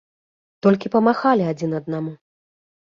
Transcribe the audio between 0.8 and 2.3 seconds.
памахалі адзін аднаму.